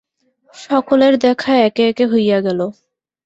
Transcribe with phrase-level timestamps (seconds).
[0.55, 2.59] সকলের দেখা একে একে হইয়া গেল।